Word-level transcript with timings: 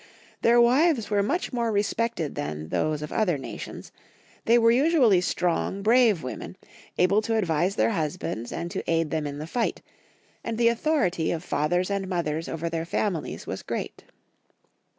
Their 0.41 0.59
wives 0.59 1.11
were 1.11 1.21
much 1.21 1.53
more 1.53 1.71
respected 1.71 2.33
than 2.33 2.69
those 2.69 3.03
of 3.03 3.11
other 3.13 3.37
nations; 3.37 3.91
they 4.45 4.57
were 4.57 4.71
usually 4.71 5.21
strong, 5.21 5.83
brave 5.83 6.23
women, 6.23 6.57
able 6.97 7.21
to 7.21 7.35
advise 7.35 7.75
their 7.75 7.91
husbands 7.91 8.51
and 8.51 8.71
to 8.71 8.83
aid 8.89 9.11
them 9.11 9.27
in 9.27 9.37
the 9.37 9.45
fight; 9.45 9.83
and 10.43 10.57
the 10.57 10.69
authority 10.69 11.29
of 11.29 11.43
fathers 11.43 11.91
and 11.91 12.07
mothers 12.07 12.49
over 12.49 12.67
their 12.67 12.83
families 12.83 13.45
was 13.45 13.61
great. 13.61 14.05